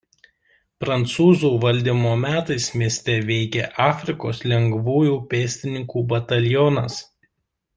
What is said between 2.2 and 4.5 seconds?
metais mieste veikė Afrikos